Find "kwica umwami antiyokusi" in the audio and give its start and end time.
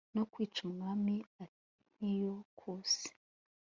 0.31-3.07